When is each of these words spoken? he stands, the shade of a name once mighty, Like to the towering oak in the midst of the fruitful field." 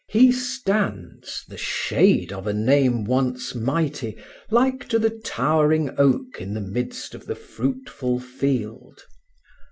he 0.09 0.31
stands, 0.31 1.45
the 1.47 1.59
shade 1.59 2.33
of 2.33 2.47
a 2.47 2.53
name 2.53 3.03
once 3.03 3.53
mighty, 3.53 4.17
Like 4.49 4.87
to 4.89 4.97
the 4.97 5.11
towering 5.11 5.91
oak 5.95 6.41
in 6.41 6.55
the 6.55 6.59
midst 6.59 7.13
of 7.13 7.27
the 7.27 7.35
fruitful 7.35 8.19
field." 8.19 9.03